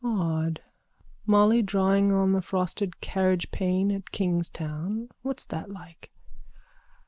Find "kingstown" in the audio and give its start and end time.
4.11-5.09